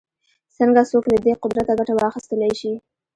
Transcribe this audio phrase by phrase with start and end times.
[0.57, 2.73] څنګه څوک له دې قدرته ګټه واخیستلای شي